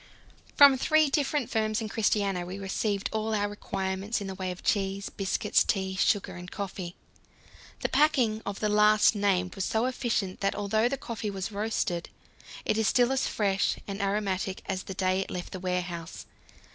[0.55, 4.63] From three different firms in Christiania we received all our requirements in the way of
[4.63, 6.95] cheese, biscuits, tea, sugar, and coffee.
[7.81, 12.09] The packing of the last named was so efficient that, although the coffee was roasted,
[12.65, 16.25] it is still as fresh and aromatic as the day it left the warehouse.